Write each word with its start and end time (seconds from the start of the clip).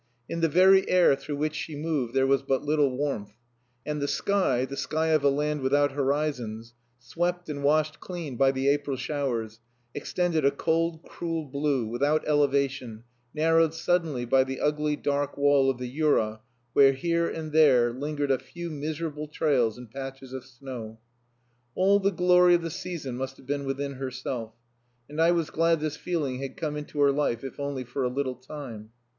In 0.27 0.39
the 0.41 0.49
very 0.49 0.89
air 0.89 1.15
through 1.15 1.35
which 1.35 1.53
she 1.53 1.75
moved 1.75 2.15
there 2.15 2.25
was 2.25 2.41
but 2.41 2.63
little 2.63 2.89
warmth; 2.89 3.33
and 3.85 4.01
the 4.01 4.07
sky, 4.07 4.65
the 4.65 4.75
sky 4.75 5.09
of 5.09 5.23
a 5.23 5.29
land 5.29 5.61
without 5.61 5.91
horizons, 5.91 6.73
swept 6.97 7.49
and 7.49 7.63
washed 7.63 7.99
clean 7.99 8.35
by 8.35 8.49
the 8.51 8.67
April 8.67 8.97
showers, 8.97 9.59
extended 9.93 10.43
a 10.43 10.49
cold 10.49 11.03
cruel 11.03 11.45
blue, 11.45 11.85
without 11.85 12.27
elevation, 12.27 13.03
narrowed 13.35 13.75
suddenly 13.75 14.25
by 14.25 14.43
the 14.43 14.59
ugly, 14.59 14.95
dark 14.95 15.37
wall 15.37 15.69
of 15.69 15.77
the 15.77 15.87
Jura 15.87 16.39
where, 16.73 16.93
here 16.93 17.27
and 17.29 17.51
there, 17.51 17.93
lingered 17.93 18.31
yet 18.31 18.41
a 18.41 18.43
few 18.43 18.71
miserable 18.71 19.27
trails 19.27 19.77
and 19.77 19.91
patches 19.91 20.33
of 20.33 20.45
snow. 20.45 20.97
All 21.75 21.99
the 21.99 22.09
glory 22.09 22.55
of 22.55 22.63
the 22.63 22.71
season 22.71 23.15
must 23.17 23.37
have 23.37 23.45
been 23.45 23.65
within 23.65 23.93
herself 23.93 24.53
and 25.07 25.21
I 25.21 25.29
was 25.29 25.51
glad 25.51 25.79
this 25.79 25.95
feeling 25.95 26.41
had 26.41 26.57
come 26.57 26.75
into 26.75 26.99
her 27.01 27.11
life, 27.11 27.43
if 27.43 27.59
only 27.59 27.83
for 27.83 28.03
a 28.03 28.09
little 28.09 28.33
time. 28.33 28.89